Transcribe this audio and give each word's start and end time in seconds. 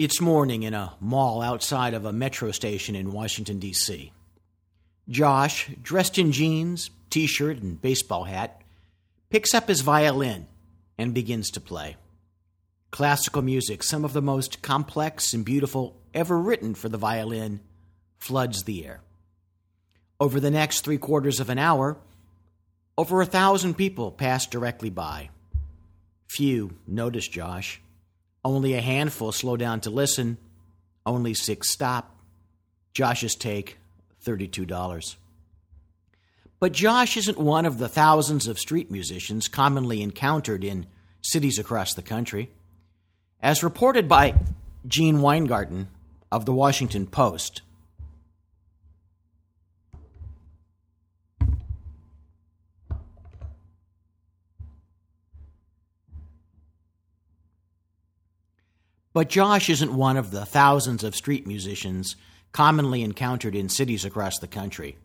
It's 0.00 0.18
morning 0.18 0.62
in 0.62 0.72
a 0.72 0.94
mall 0.98 1.42
outside 1.42 1.92
of 1.92 2.06
a 2.06 2.12
metro 2.14 2.52
station 2.52 2.96
in 2.96 3.12
Washington, 3.12 3.58
D.C. 3.58 4.12
Josh, 5.10 5.68
dressed 5.82 6.16
in 6.16 6.32
jeans, 6.32 6.88
t 7.10 7.26
shirt, 7.26 7.58
and 7.58 7.78
baseball 7.82 8.24
hat, 8.24 8.62
picks 9.28 9.52
up 9.52 9.68
his 9.68 9.82
violin 9.82 10.46
and 10.96 11.12
begins 11.12 11.50
to 11.50 11.60
play. 11.60 11.98
Classical 12.90 13.42
music, 13.42 13.82
some 13.82 14.06
of 14.06 14.14
the 14.14 14.22
most 14.22 14.62
complex 14.62 15.34
and 15.34 15.44
beautiful 15.44 15.94
ever 16.14 16.38
written 16.38 16.74
for 16.74 16.88
the 16.88 16.96
violin, 16.96 17.60
floods 18.16 18.62
the 18.62 18.86
air. 18.86 19.02
Over 20.18 20.40
the 20.40 20.50
next 20.50 20.80
three 20.80 20.96
quarters 20.96 21.40
of 21.40 21.50
an 21.50 21.58
hour, 21.58 21.98
over 22.96 23.20
a 23.20 23.26
thousand 23.26 23.74
people 23.74 24.10
pass 24.10 24.46
directly 24.46 24.88
by. 24.88 25.28
Few 26.26 26.78
notice 26.86 27.28
Josh. 27.28 27.82
Only 28.44 28.74
a 28.74 28.80
handful 28.80 29.32
slow 29.32 29.56
down 29.56 29.80
to 29.82 29.90
listen. 29.90 30.38
Only 31.04 31.34
six 31.34 31.70
stop. 31.70 32.16
Josh's 32.94 33.34
take 33.34 33.78
$32. 34.24 35.16
But 36.58 36.72
Josh 36.72 37.16
isn't 37.16 37.38
one 37.38 37.64
of 37.64 37.78
the 37.78 37.88
thousands 37.88 38.46
of 38.46 38.58
street 38.58 38.90
musicians 38.90 39.48
commonly 39.48 40.02
encountered 40.02 40.62
in 40.62 40.86
cities 41.22 41.58
across 41.58 41.94
the 41.94 42.02
country. 42.02 42.50
As 43.42 43.62
reported 43.62 44.08
by 44.08 44.34
Gene 44.86 45.22
Weingarten 45.22 45.88
of 46.30 46.44
the 46.44 46.52
Washington 46.52 47.06
Post, 47.06 47.62
But 59.20 59.28
Josh 59.28 59.68
isn't 59.68 59.92
one 59.92 60.16
of 60.16 60.30
the 60.30 60.46
thousands 60.46 61.04
of 61.04 61.14
street 61.14 61.46
musicians 61.46 62.16
commonly 62.52 63.02
encountered 63.02 63.54
in 63.54 63.68
cities 63.68 64.06
across 64.06 64.38
the 64.38 64.48
country. 64.48 64.96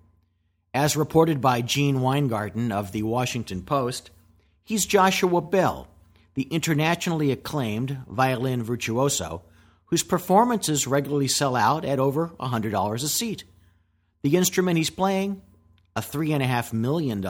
As 0.74 0.96
reported 0.96 1.42
by 1.42 1.60
Gene 1.60 2.00
Weingarten 2.00 2.72
of 2.72 2.94
the 2.94 3.04
Washington 3.04 3.62
Post, 3.62 4.12
he's 4.64 4.86
Joshua 4.86 5.42
Bell, 5.42 5.90
the 6.34 6.44
internationally 6.44 7.34
acclaimed 7.34 8.06
violin 8.08 8.64
virtuoso 8.64 9.42
whose 9.88 10.02
performances 10.02 10.88
regularly 10.88 11.28
sell 11.28 11.58
out 11.58 11.84
at 11.84 12.00
over 12.00 12.30
$100 12.40 12.94
a 12.94 13.08
seat. 13.10 13.44
The 14.22 14.38
instrument 14.38 14.78
he's 14.78 14.90
playing? 14.90 15.42
A 15.94 16.00
$3.5 16.00 16.72
million 16.72 17.22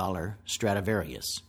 Stradivarius. 0.45 1.41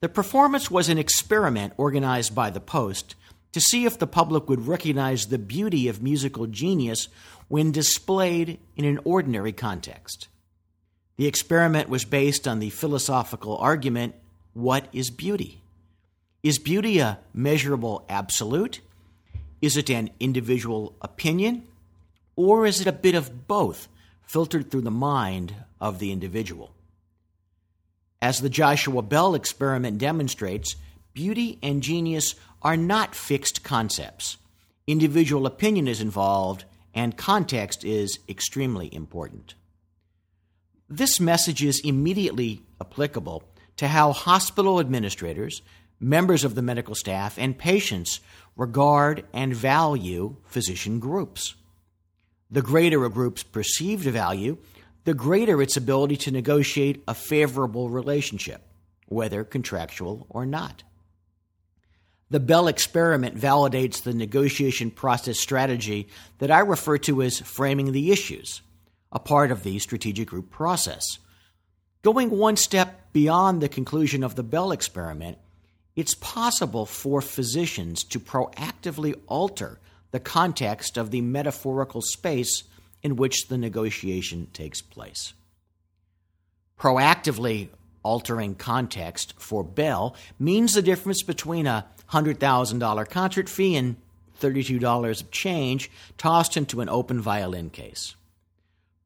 The 0.00 0.10
performance 0.10 0.70
was 0.70 0.90
an 0.90 0.98
experiment 0.98 1.72
organized 1.78 2.34
by 2.34 2.50
the 2.50 2.60
Post 2.60 3.14
to 3.54 3.60
see 3.60 3.84
if 3.84 3.96
the 4.00 4.06
public 4.06 4.48
would 4.48 4.66
recognize 4.66 5.26
the 5.26 5.38
beauty 5.38 5.86
of 5.86 6.02
musical 6.02 6.48
genius 6.48 7.06
when 7.46 7.70
displayed 7.70 8.58
in 8.74 8.84
an 8.84 8.98
ordinary 9.04 9.52
context. 9.52 10.26
The 11.18 11.28
experiment 11.28 11.88
was 11.88 12.04
based 12.04 12.48
on 12.48 12.58
the 12.58 12.70
philosophical 12.70 13.56
argument 13.58 14.16
what 14.54 14.88
is 14.92 15.08
beauty? 15.08 15.62
Is 16.42 16.58
beauty 16.58 16.98
a 16.98 17.20
measurable 17.32 18.04
absolute? 18.08 18.80
Is 19.62 19.76
it 19.76 19.88
an 19.88 20.10
individual 20.18 20.96
opinion? 21.00 21.62
Or 22.34 22.66
is 22.66 22.80
it 22.80 22.88
a 22.88 22.92
bit 22.92 23.14
of 23.14 23.46
both 23.46 23.86
filtered 24.22 24.68
through 24.68 24.80
the 24.80 24.90
mind 24.90 25.54
of 25.80 26.00
the 26.00 26.10
individual? 26.10 26.74
As 28.20 28.40
the 28.40 28.50
Joshua 28.50 29.02
Bell 29.02 29.36
experiment 29.36 29.98
demonstrates, 29.98 30.74
beauty 31.14 31.58
and 31.62 31.82
genius 31.82 32.34
are 32.60 32.76
not 32.76 33.14
fixed 33.14 33.62
concepts. 33.62 34.36
Individual 34.86 35.46
opinion 35.46 35.88
is 35.88 36.00
involved, 36.00 36.64
and 36.94 37.16
context 37.16 37.84
is 37.84 38.18
extremely 38.28 38.92
important. 38.94 39.54
This 40.88 41.18
message 41.18 41.64
is 41.64 41.80
immediately 41.80 42.62
applicable 42.80 43.44
to 43.76 43.88
how 43.88 44.12
hospital 44.12 44.78
administrators, 44.78 45.62
members 45.98 46.44
of 46.44 46.54
the 46.54 46.62
medical 46.62 46.94
staff, 46.94 47.38
and 47.38 47.56
patients 47.56 48.20
regard 48.56 49.24
and 49.32 49.54
value 49.54 50.36
physician 50.44 51.00
groups. 51.00 51.54
The 52.50 52.62
greater 52.62 53.04
a 53.04 53.10
group's 53.10 53.42
perceived 53.42 54.04
value, 54.04 54.58
the 55.04 55.14
greater 55.14 55.60
its 55.60 55.76
ability 55.76 56.16
to 56.18 56.30
negotiate 56.30 57.02
a 57.08 57.14
favorable 57.14 57.90
relationship, 57.90 58.62
whether 59.06 59.44
contractual 59.44 60.26
or 60.28 60.46
not. 60.46 60.82
The 62.34 62.40
Bell 62.40 62.66
experiment 62.66 63.36
validates 63.36 64.02
the 64.02 64.12
negotiation 64.12 64.90
process 64.90 65.38
strategy 65.38 66.08
that 66.38 66.50
I 66.50 66.58
refer 66.58 66.98
to 66.98 67.22
as 67.22 67.38
framing 67.38 67.92
the 67.92 68.10
issues, 68.10 68.60
a 69.12 69.20
part 69.20 69.52
of 69.52 69.62
the 69.62 69.78
strategic 69.78 70.30
group 70.30 70.50
process. 70.50 71.20
Going 72.02 72.30
one 72.30 72.56
step 72.56 73.12
beyond 73.12 73.60
the 73.60 73.68
conclusion 73.68 74.24
of 74.24 74.34
the 74.34 74.42
Bell 74.42 74.72
experiment, 74.72 75.38
it's 75.94 76.16
possible 76.16 76.86
for 76.86 77.20
physicians 77.20 78.02
to 78.02 78.18
proactively 78.18 79.14
alter 79.28 79.78
the 80.10 80.18
context 80.18 80.96
of 80.96 81.12
the 81.12 81.20
metaphorical 81.20 82.02
space 82.02 82.64
in 83.00 83.14
which 83.14 83.46
the 83.46 83.58
negotiation 83.58 84.48
takes 84.52 84.82
place. 84.82 85.34
Proactively 86.80 87.68
altering 88.02 88.56
context 88.56 89.34
for 89.38 89.62
Bell 89.62 90.16
means 90.38 90.74
the 90.74 90.82
difference 90.82 91.22
between 91.22 91.68
a 91.68 91.86
$100,000 92.10 93.08
concert 93.10 93.48
fee 93.48 93.76
and 93.76 93.96
$32 94.40 95.20
of 95.20 95.30
change 95.30 95.90
tossed 96.18 96.56
into 96.56 96.80
an 96.80 96.88
open 96.88 97.20
violin 97.20 97.70
case. 97.70 98.14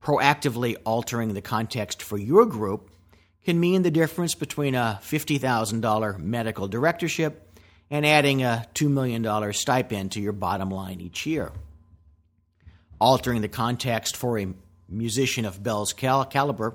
Proactively 0.03 0.77
altering 0.85 1.35
the 1.35 1.43
context 1.43 2.03
for 2.03 2.17
your 2.17 2.47
group 2.47 2.91
can 3.45 3.59
mean 3.61 3.83
the 3.83 3.91
difference 3.91 4.35
between 4.35 4.75
a 4.75 5.01
$50,000 5.03 6.19
medical 6.19 6.69
directorship 6.69 7.59
and 7.91 8.05
adding 8.05 8.43
a 8.43 8.67
$2 8.75 8.91
million 8.91 9.53
stipend 9.53 10.13
to 10.13 10.21
your 10.21 10.33
bottom 10.33 10.71
line 10.71 11.01
each 11.01 11.27
year. 11.27 11.53
Altering 13.01 13.43
the 13.43 13.49
context 13.49 14.17
for 14.17 14.39
a 14.39 14.49
musician 14.89 15.45
of 15.45 15.63
Bell's 15.63 15.93
cal- 15.93 16.25
caliber 16.25 16.75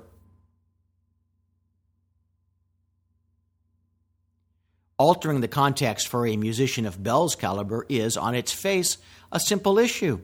Altering 5.04 5.42
the 5.42 5.48
context 5.48 6.08
for 6.08 6.26
a 6.26 6.34
musician 6.38 6.86
of 6.86 7.02
Bell's 7.02 7.36
caliber 7.36 7.84
is, 7.90 8.16
on 8.16 8.34
its 8.34 8.52
face, 8.52 8.96
a 9.30 9.38
simple 9.38 9.78
issue. 9.78 10.20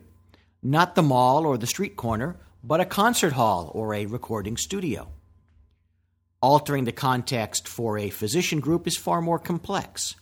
Not 0.62 0.94
the 0.94 1.02
mall 1.02 1.44
or 1.44 1.58
the 1.58 1.66
street 1.66 1.96
corner, 1.96 2.38
but 2.64 2.80
a 2.80 2.86
concert 2.86 3.34
hall 3.34 3.70
or 3.74 3.92
a 3.92 4.06
recording 4.06 4.56
studio. 4.56 5.10
Altering 6.40 6.84
the 6.84 6.92
context 6.92 7.68
for 7.68 7.98
a 7.98 8.08
physician 8.08 8.60
group 8.60 8.86
is 8.86 8.96
far 8.96 9.20
more 9.20 9.38
complex. 9.38 10.16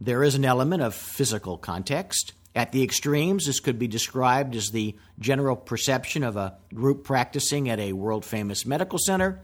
There 0.00 0.24
is 0.24 0.34
an 0.34 0.44
element 0.44 0.82
of 0.82 0.92
physical 0.92 1.56
context. 1.56 2.32
At 2.56 2.72
the 2.72 2.82
extremes, 2.82 3.46
this 3.46 3.60
could 3.60 3.78
be 3.78 3.86
described 3.86 4.56
as 4.56 4.70
the 4.70 4.96
general 5.20 5.54
perception 5.54 6.24
of 6.24 6.36
a 6.36 6.56
group 6.74 7.04
practicing 7.04 7.68
at 7.68 7.78
a 7.78 7.92
world 7.92 8.24
famous 8.24 8.66
medical 8.66 8.98
center 8.98 9.42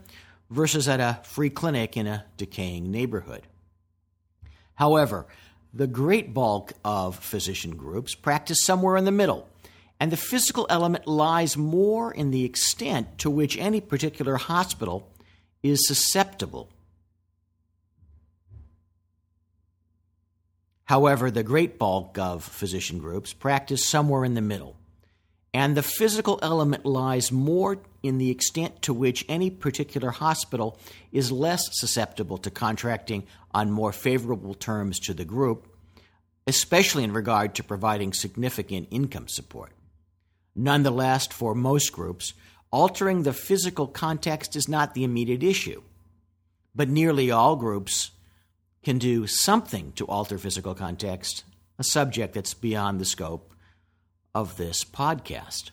versus 0.49 0.89
at 0.89 0.99
a 0.99 1.21
free 1.23 1.49
clinic 1.49 1.95
in 1.95 2.07
a 2.07 2.25
decaying 2.35 2.91
neighborhood. 2.91 3.47
However, 4.75 5.27
the 5.73 5.87
great 5.87 6.33
bulk 6.33 6.73
of 6.83 7.15
physician 7.17 7.75
groups 7.75 8.15
practice 8.15 8.63
somewhere 8.63 8.97
in 8.97 9.05
the 9.05 9.11
middle, 9.11 9.47
and 9.99 10.11
the 10.11 10.17
physical 10.17 10.65
element 10.69 11.07
lies 11.07 11.55
more 11.55 12.11
in 12.11 12.31
the 12.31 12.43
extent 12.43 13.19
to 13.19 13.29
which 13.29 13.57
any 13.57 13.79
particular 13.79 14.35
hospital 14.35 15.07
is 15.63 15.87
susceptible. 15.87 16.69
However, 20.85 21.31
the 21.31 21.43
great 21.43 21.79
bulk 21.79 22.17
of 22.17 22.43
physician 22.43 22.99
groups 22.99 23.31
practice 23.31 23.87
somewhere 23.87 24.25
in 24.25 24.33
the 24.33 24.41
middle, 24.41 24.75
and 25.53 25.75
the 25.75 25.83
physical 25.83 26.39
element 26.41 26.85
lies 26.85 27.31
more 27.31 27.79
in 28.01 28.17
the 28.17 28.29
extent 28.29 28.81
to 28.83 28.93
which 28.93 29.25
any 29.27 29.49
particular 29.49 30.09
hospital 30.09 30.77
is 31.11 31.31
less 31.31 31.67
susceptible 31.73 32.37
to 32.37 32.49
contracting 32.49 33.23
on 33.53 33.69
more 33.69 33.91
favorable 33.91 34.53
terms 34.53 34.97
to 34.99 35.13
the 35.13 35.25
group, 35.25 35.67
especially 36.47 37.03
in 37.03 37.11
regard 37.11 37.53
to 37.55 37.63
providing 37.63 38.13
significant 38.13 38.87
income 38.91 39.27
support. 39.27 39.71
Nonetheless, 40.55 41.27
for 41.27 41.53
most 41.53 41.91
groups, 41.91 42.33
altering 42.71 43.23
the 43.23 43.33
physical 43.33 43.87
context 43.87 44.55
is 44.55 44.69
not 44.69 44.93
the 44.93 45.03
immediate 45.03 45.43
issue. 45.43 45.81
But 46.73 46.87
nearly 46.87 47.29
all 47.29 47.57
groups 47.57 48.11
can 48.83 48.97
do 48.97 49.27
something 49.27 49.91
to 49.93 50.07
alter 50.07 50.37
physical 50.37 50.73
context, 50.73 51.43
a 51.77 51.83
subject 51.83 52.33
that's 52.33 52.53
beyond 52.53 52.99
the 52.99 53.05
scope 53.05 53.50
of 54.33 54.57
this 54.57 54.83
podcast. 54.83 55.71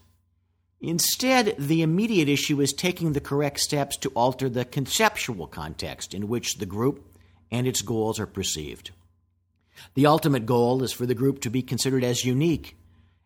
Instead, 0.81 1.55
the 1.58 1.82
immediate 1.82 2.28
issue 2.28 2.60
is 2.60 2.72
taking 2.72 3.12
the 3.12 3.20
correct 3.20 3.58
steps 3.60 3.96
to 3.96 4.10
alter 4.10 4.49
the 4.49 4.64
conceptual 4.64 5.46
context 5.46 6.14
in 6.14 6.28
which 6.28 6.58
the 6.58 6.66
group 6.66 7.16
and 7.50 7.66
its 7.66 7.82
goals 7.82 8.20
are 8.20 8.26
perceived. 8.26 8.93
The 9.94 10.06
ultimate 10.06 10.46
goal 10.46 10.82
is 10.82 10.93
for 10.93 11.06
the 11.06 11.14
group 11.14 11.40
to 11.40 11.50
be 11.50 11.62
considered 11.62 12.05
as 12.05 12.25
unique, 12.25 12.76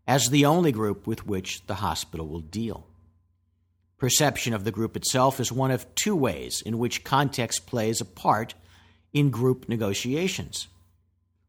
as 0.06 0.28
the 0.28 0.46
only 0.46 0.72
group 0.72 1.06
with 1.06 1.26
which 1.26 1.66
the 1.66 1.76
hospital 1.76 2.26
will 2.26 2.40
deal. 2.40 2.86
Perception 3.98 4.52
of 4.52 4.64
the 4.64 4.72
group 4.72 4.96
itself 4.96 5.38
is 5.38 5.52
one 5.52 5.70
of 5.70 5.94
two 5.94 6.16
ways 6.16 6.62
in 6.64 6.78
which 6.78 7.04
context 7.04 7.66
plays 7.66 8.00
a 8.00 8.04
part 8.04 8.54
in 9.12 9.30
group 9.30 9.68
negotiations. 9.68 10.68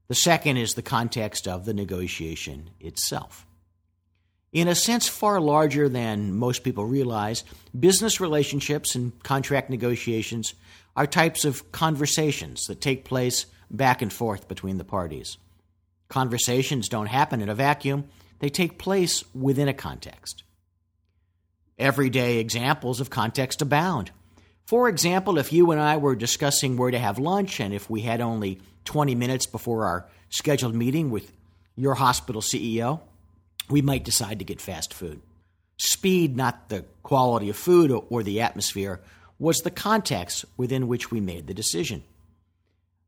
The 0.08 0.16
second 0.16 0.58
is 0.58 0.74
the 0.74 0.82
context 0.82 1.48
of 1.48 1.66
the 1.66 1.74
negotiation 1.74 2.70
itself. 2.80 3.46
In 4.54 4.68
a 4.68 4.76
sense 4.76 5.08
far 5.08 5.42
larger 5.42 5.90
than 5.90 6.38
most 6.38 6.64
people 6.64 6.86
realize, 6.86 7.44
business 7.78 8.22
relationships 8.22 8.94
and 8.94 9.22
contract 9.24 9.72
negotiations 9.72 10.54
are 10.96 11.08
types 11.08 11.44
of 11.44 11.72
conversations 11.72 12.66
that 12.68 12.80
take 12.80 13.04
place 13.04 13.48
back 13.72 14.04
and 14.04 14.14
forth 14.14 14.48
between 14.48 14.78
the 14.78 14.84
parties. 14.84 15.38
Conversations 16.08 16.88
don't 16.88 17.08
happen 17.08 17.42
in 17.42 17.50
a 17.50 17.56
vacuum, 17.56 18.06
they 18.38 18.50
take 18.50 18.78
place 18.78 19.24
within 19.34 19.68
a 19.68 19.74
context. 19.74 20.44
Everyday 21.80 22.38
examples 22.38 23.00
of 23.00 23.10
context 23.10 23.64
abound. 23.64 24.12
For 24.66 24.88
example, 24.88 25.40
if 25.40 25.52
you 25.52 25.72
and 25.72 25.82
I 25.82 25.98
were 25.98 26.16
discussing 26.16 26.78
where 26.78 26.92
to 26.92 27.00
have 27.00 27.18
lunch, 27.18 27.60
and 27.60 27.74
if 27.74 27.90
we 27.90 28.02
had 28.02 28.22
only 28.22 28.62
20 28.86 29.16
minutes 29.16 29.48
before 29.48 29.86
our 29.86 30.08
scheduled 30.30 30.76
meeting 30.76 31.10
with 31.10 31.32
your 31.76 31.96
hospital 31.96 32.42
CEO, 32.42 33.02
we 33.74 33.82
might 33.82 34.04
decide 34.04 34.38
to 34.38 34.46
get 34.46 34.62
fast 34.62 34.94
food. 34.94 35.20
Speed, 35.78 36.38
not 36.38 36.70
the 36.70 36.86
quality 37.02 37.50
of 37.50 37.58
food 37.58 37.90
or 37.90 38.22
the 38.22 38.40
atmosphere, 38.40 39.02
was 39.40 39.62
the 39.62 39.72
context 39.72 40.46
within 40.58 40.88
which 40.88 41.10
we 41.10 41.20
made 41.20 41.48
the 41.48 41.56
decision. 41.56 42.04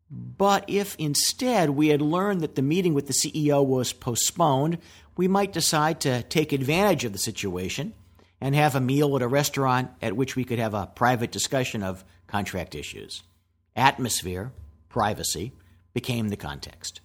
But 0.10 0.66
if 0.68 0.96
instead 0.98 1.70
we 1.70 1.90
had 1.90 2.02
learned 2.02 2.42
that 2.42 2.56
the 2.56 2.64
meeting 2.64 2.96
with 2.96 3.06
the 3.06 3.14
CEO 3.14 3.64
was 3.64 3.94
postponed, 3.94 4.80
we 5.16 5.28
might 5.28 5.54
decide 5.54 6.00
to 6.02 6.24
take 6.24 6.52
advantage 6.52 7.06
of 7.06 7.14
the 7.14 7.20
situation 7.20 7.94
and 8.42 8.56
have 8.56 8.74
a 8.74 8.82
meal 8.82 9.16
at 9.16 9.22
a 9.22 9.28
restaurant 9.28 9.92
at 10.02 10.16
which 10.16 10.36
we 10.36 10.46
could 10.46 10.58
have 10.58 10.74
a 10.74 10.88
private 10.88 11.32
discussion 11.32 11.84
of 11.84 12.04
contract 12.26 12.74
issues. 12.74 13.22
Atmosphere, 13.76 14.52
privacy, 14.90 15.52
became 15.94 16.30
the 16.30 16.38
context. 16.38 17.02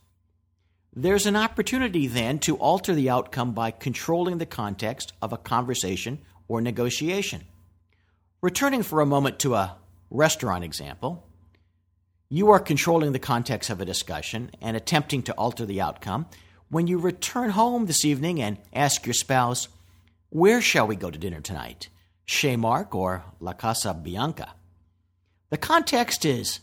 There's 0.92 1.26
an 1.26 1.36
opportunity 1.36 2.08
then 2.08 2.40
to 2.40 2.56
alter 2.56 2.94
the 2.94 3.10
outcome 3.10 3.52
by 3.52 3.70
controlling 3.70 4.38
the 4.38 4.46
context 4.46 5.12
of 5.22 5.32
a 5.32 5.38
conversation 5.38 6.18
or 6.48 6.60
negotiation. 6.60 7.44
Returning 8.42 8.82
for 8.82 9.00
a 9.00 9.06
moment 9.06 9.38
to 9.40 9.54
a 9.54 9.76
restaurant 10.10 10.64
example, 10.64 11.24
you 12.28 12.50
are 12.50 12.58
controlling 12.58 13.12
the 13.12 13.20
context 13.20 13.70
of 13.70 13.80
a 13.80 13.84
discussion 13.84 14.50
and 14.60 14.76
attempting 14.76 15.22
to 15.24 15.32
alter 15.34 15.64
the 15.64 15.80
outcome 15.80 16.26
when 16.70 16.86
you 16.86 16.98
return 16.98 17.50
home 17.50 17.86
this 17.86 18.04
evening 18.04 18.40
and 18.40 18.58
ask 18.72 19.06
your 19.06 19.14
spouse, 19.14 19.68
where 20.30 20.60
shall 20.60 20.86
we 20.86 20.96
go 20.96 21.10
to 21.10 21.18
dinner 21.18 21.40
tonight? 21.40 21.88
Chez 22.24 22.56
Marc 22.56 22.94
or 22.94 23.24
La 23.40 23.52
Casa 23.52 23.94
Bianca? 23.94 24.54
The 25.50 25.56
context 25.56 26.24
is 26.24 26.60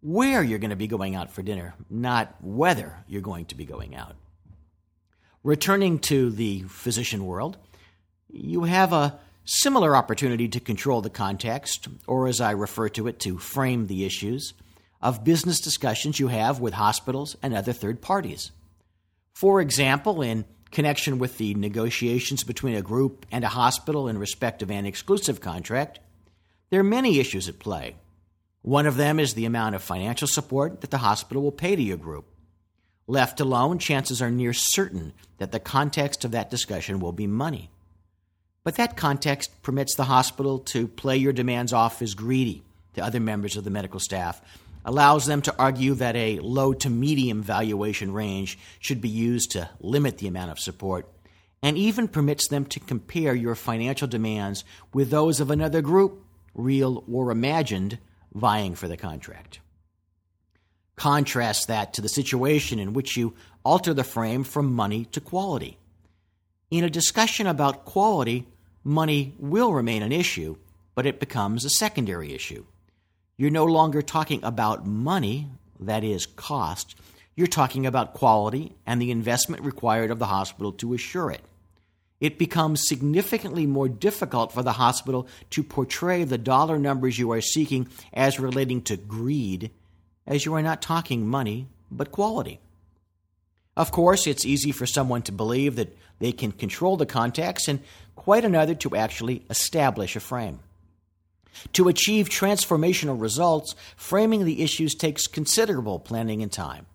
where 0.00 0.42
you're 0.42 0.58
going 0.58 0.70
to 0.70 0.76
be 0.76 0.86
going 0.86 1.14
out 1.14 1.30
for 1.30 1.42
dinner, 1.42 1.74
not 1.90 2.34
whether 2.40 2.96
you're 3.08 3.22
going 3.22 3.46
to 3.46 3.54
be 3.54 3.64
going 3.64 3.94
out. 3.94 4.14
Returning 5.42 5.98
to 6.00 6.30
the 6.30 6.62
physician 6.68 7.24
world, 7.26 7.56
you 8.28 8.64
have 8.64 8.92
a 8.92 9.18
similar 9.44 9.96
opportunity 9.96 10.46
to 10.48 10.60
control 10.60 11.00
the 11.00 11.10
context, 11.10 11.88
or 12.06 12.26
as 12.26 12.40
I 12.40 12.50
refer 12.50 12.88
to 12.90 13.06
it, 13.06 13.18
to 13.20 13.38
frame 13.38 13.86
the 13.86 14.04
issues 14.04 14.52
of 15.00 15.24
business 15.24 15.60
discussions 15.60 16.20
you 16.20 16.28
have 16.28 16.60
with 16.60 16.74
hospitals 16.74 17.36
and 17.42 17.54
other 17.54 17.72
third 17.72 18.00
parties. 18.00 18.50
For 19.32 19.60
example, 19.60 20.22
in 20.22 20.44
connection 20.70 21.18
with 21.18 21.38
the 21.38 21.54
negotiations 21.54 22.44
between 22.44 22.74
a 22.74 22.82
group 22.82 23.24
and 23.30 23.44
a 23.44 23.48
hospital 23.48 24.08
in 24.08 24.18
respect 24.18 24.62
of 24.62 24.70
an 24.70 24.84
exclusive 24.84 25.40
contract, 25.40 26.00
there 26.70 26.80
are 26.80 26.84
many 26.84 27.18
issues 27.18 27.48
at 27.48 27.58
play. 27.58 27.96
One 28.62 28.86
of 28.86 28.96
them 28.96 29.20
is 29.20 29.34
the 29.34 29.44
amount 29.44 29.74
of 29.74 29.82
financial 29.82 30.28
support 30.28 30.80
that 30.80 30.90
the 30.90 30.98
hospital 30.98 31.42
will 31.42 31.52
pay 31.52 31.76
to 31.76 31.82
your 31.82 31.96
group. 31.96 32.26
Left 33.06 33.40
alone, 33.40 33.78
chances 33.78 34.20
are 34.20 34.30
near 34.30 34.52
certain 34.52 35.12
that 35.38 35.52
the 35.52 35.60
context 35.60 36.24
of 36.24 36.32
that 36.32 36.50
discussion 36.50 37.00
will 37.00 37.12
be 37.12 37.26
money. 37.26 37.70
But 38.64 38.76
that 38.76 38.96
context 38.96 39.62
permits 39.62 39.94
the 39.94 40.04
hospital 40.04 40.58
to 40.58 40.86
play 40.88 41.16
your 41.16 41.32
demands 41.32 41.72
off 41.72 42.02
as 42.02 42.14
greedy 42.14 42.62
to 42.94 43.02
other 43.02 43.20
members 43.20 43.56
of 43.56 43.64
the 43.64 43.70
medical 43.70 44.00
staff 44.00 44.42
allows 44.84 45.26
them 45.26 45.42
to 45.42 45.54
argue 45.58 45.94
that 45.94 46.16
a 46.16 46.38
low 46.40 46.72
to 46.72 46.90
medium 46.90 47.42
valuation 47.42 48.12
range 48.12 48.58
should 48.80 49.00
be 49.00 49.08
used 49.08 49.50
to 49.52 49.68
limit 49.80 50.18
the 50.18 50.26
amount 50.26 50.50
of 50.50 50.58
support, 50.58 51.06
and 51.62 51.76
even 51.76 52.08
permits 52.08 52.48
them 52.48 52.64
to 52.64 52.80
compare 52.80 53.34
your 53.34 53.54
financial 53.54 54.08
demands 54.08 54.64
with 54.92 55.10
those 55.10 55.40
of 55.40 55.50
another 55.50 55.82
group, 55.82 56.24
real 56.54 57.04
or 57.10 57.30
imagined, 57.30 57.98
vying 58.34 58.74
for 58.74 58.88
the 58.88 58.96
contract. 58.96 59.60
Contrast 60.96 61.68
that 61.68 61.94
to 61.94 62.02
the 62.02 62.08
situation 62.08 62.78
in 62.78 62.92
which 62.92 63.16
you 63.16 63.34
alter 63.64 63.94
the 63.94 64.04
frame 64.04 64.44
from 64.44 64.72
money 64.72 65.04
to 65.06 65.20
quality. 65.20 65.78
In 66.70 66.84
a 66.84 66.90
discussion 66.90 67.46
about 67.46 67.84
quality, 67.84 68.46
money 68.84 69.34
will 69.38 69.72
remain 69.72 70.02
an 70.02 70.12
issue, 70.12 70.56
but 70.94 71.06
it 71.06 71.20
becomes 71.20 71.64
a 71.64 71.70
secondary 71.70 72.34
issue. 72.34 72.64
You're 73.36 73.50
no 73.50 73.64
longer 73.64 74.02
talking 74.02 74.42
about 74.42 74.86
money, 74.86 75.48
that 75.78 76.02
is, 76.02 76.26
cost. 76.26 76.96
You're 77.36 77.46
talking 77.46 77.86
about 77.86 78.14
quality 78.14 78.74
and 78.84 79.00
the 79.00 79.12
investment 79.12 79.62
required 79.62 80.10
of 80.10 80.18
the 80.18 80.26
hospital 80.26 80.72
to 80.72 80.94
assure 80.94 81.30
it. 81.30 81.42
It 82.20 82.38
becomes 82.38 82.86
significantly 82.86 83.66
more 83.66 83.88
difficult 83.88 84.52
for 84.52 84.62
the 84.62 84.72
hospital 84.72 85.28
to 85.50 85.62
portray 85.62 86.24
the 86.24 86.38
dollar 86.38 86.78
numbers 86.78 87.18
you 87.18 87.30
are 87.32 87.40
seeking 87.40 87.88
as 88.12 88.40
relating 88.40 88.82
to 88.82 88.96
greed, 88.96 89.70
as 90.26 90.44
you 90.44 90.54
are 90.54 90.62
not 90.62 90.82
talking 90.82 91.26
money, 91.26 91.68
but 91.90 92.10
quality. 92.10 92.60
Of 93.76 93.92
course, 93.92 94.26
it's 94.26 94.44
easy 94.44 94.72
for 94.72 94.86
someone 94.86 95.22
to 95.22 95.32
believe 95.32 95.76
that 95.76 95.96
they 96.18 96.32
can 96.32 96.50
control 96.50 96.96
the 96.96 97.06
context, 97.06 97.68
and 97.68 97.80
quite 98.16 98.44
another 98.44 98.74
to 98.74 98.96
actually 98.96 99.44
establish 99.48 100.16
a 100.16 100.20
frame. 100.20 100.58
To 101.74 101.88
achieve 101.88 102.28
transformational 102.28 103.20
results, 103.20 103.76
framing 103.96 104.44
the 104.44 104.62
issues 104.62 104.96
takes 104.96 105.28
considerable 105.28 106.00
planning 106.00 106.42
and 106.42 106.50
time. 106.50 106.86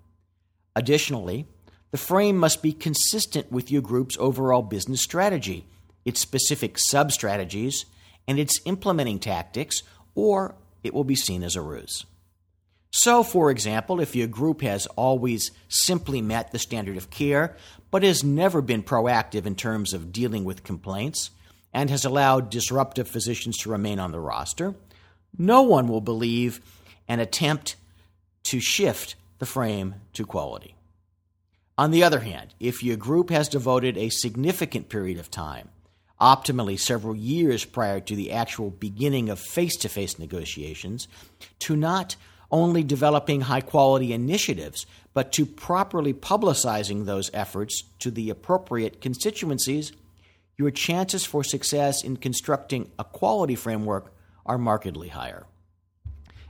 Additionally, 0.76 1.48
the 1.94 1.98
frame 2.00 2.38
must 2.38 2.64
be 2.64 2.74
consistent 2.74 3.52
with 3.52 3.70
your 3.70 3.84
group's 3.84 4.18
overall 4.18 4.64
business 4.64 5.04
strategy, 5.04 5.68
its 6.04 6.20
specific 6.20 6.80
sub 6.80 7.12
strategies, 7.12 7.86
and 8.28 8.40
its 8.40 8.60
implementing 8.66 9.20
tactics, 9.20 9.84
or 10.16 10.56
it 10.84 10.92
will 10.92 11.04
be 11.04 11.14
seen 11.14 11.44
as 11.44 11.56
a 11.56 11.62
ruse. 11.62 12.04
So, 12.90 13.22
for 13.22 13.52
example, 13.52 14.02
if 14.02 14.16
your 14.16 14.26
group 14.26 14.64
has 14.64 14.88
always 14.96 15.52
simply 15.68 16.20
met 16.20 16.52
the 16.52 16.58
standard 16.58 16.98
of 16.98 17.12
care, 17.12 17.56
but 17.92 18.02
has 18.02 18.24
never 18.24 18.64
been 18.64 18.82
proactive 18.82 19.46
in 19.46 19.54
terms 19.54 19.94
of 19.94 20.12
dealing 20.12 20.46
with 20.46 20.64
complaints, 20.64 21.30
and 21.72 21.92
has 21.92 22.06
allowed 22.06 22.50
disruptive 22.50 23.08
physicians 23.08 23.56
to 23.60 23.70
remain 23.70 24.00
on 24.00 24.12
the 24.12 24.20
roster, 24.20 24.74
no 25.38 25.62
one 25.62 25.88
will 25.88 26.02
believe 26.02 26.60
an 27.08 27.20
attempt 27.20 27.76
to 28.46 28.60
shift 28.60 29.14
the 29.38 29.46
frame 29.46 29.94
to 30.14 30.26
quality. 30.26 30.76
On 31.78 31.92
the 31.92 32.04
other 32.04 32.20
hand, 32.20 32.54
if 32.60 32.84
your 32.84 32.98
group 32.98 33.30
has 33.30 33.50
devoted 33.50 33.98
a 33.98 34.10
significant 34.10 34.90
period 34.90 35.18
of 35.18 35.32
time, 35.32 35.70
optimally 36.22 36.80
several 36.80 37.16
years 37.16 37.66
prior 37.66 38.00
to 38.00 38.16
the 38.16 38.32
actual 38.32 38.70
beginning 38.70 39.30
of 39.30 39.40
face 39.40 39.76
to 39.78 39.90
face 39.90 40.20
negotiations, 40.20 41.08
to 41.60 41.76
not 41.76 42.16
only 42.52 42.84
developing 42.84 43.42
high 43.42 43.62
quality 43.62 44.14
initiatives, 44.14 44.86
but 45.14 45.32
to 45.32 45.46
properly 45.46 46.14
publicizing 46.14 47.06
those 47.06 47.32
efforts 47.34 47.84
to 48.00 48.12
the 48.12 48.30
appropriate 48.30 49.02
constituencies 49.02 49.92
your 50.58 50.72
chances 50.72 51.26
for 51.26 51.44
success 51.44 52.04
in 52.04 52.18
constructing 52.18 52.92
a 53.00 53.04
quality 53.04 53.56
framework 53.56 54.14
are 54.46 54.58
markedly 54.58 55.08
higher. 55.08 55.46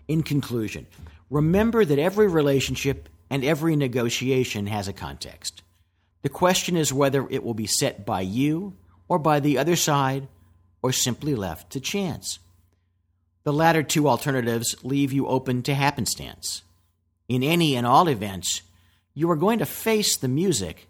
In 0.08 0.24
conclusion, 0.24 0.88
remember 1.30 1.86
that 1.86 2.00
every 2.00 2.28
relationship 2.28 3.08
and 3.34 3.44
every 3.44 3.76
negotiation 3.76 4.68
has 4.68 4.88
a 4.88 4.94
context. 4.94 5.64
The 6.22 6.30
question 6.30 6.78
is 6.78 6.94
whether 6.94 7.28
it 7.32 7.44
will 7.44 7.56
be 7.56 7.66
set 7.66 8.06
by 8.06 8.22
you 8.22 8.76
or 9.08 9.18
by 9.18 9.40
the 9.40 9.58
other 9.58 9.76
side 9.76 10.28
or 10.84 10.92
simply 10.92 11.34
left 11.34 11.72
to 11.72 11.80
chance. 11.80 12.38
The 13.44 13.52
latter 13.52 13.82
two 13.82 14.08
alternatives 14.08 14.76
leave 14.84 15.12
you 15.12 15.26
open 15.26 15.64
to 15.64 15.74
happenstance. 15.74 16.62
In 17.28 17.42
any 17.42 17.76
and 17.76 17.88
all 17.88 18.08
events, 18.08 18.62
you 19.16 19.32
are 19.32 19.36
going 19.36 19.58
to 19.60 19.66
face 19.66 20.16
the 20.16 20.28
music 20.28 20.88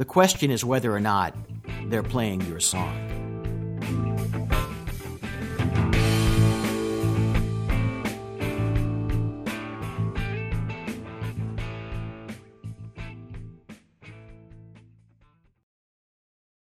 the 0.00 0.06
question 0.06 0.50
is 0.50 0.64
whether 0.64 0.96
or 0.96 0.98
not 0.98 1.36
they're 1.88 2.02
playing 2.02 2.40
your 2.46 2.58
song. 2.58 3.19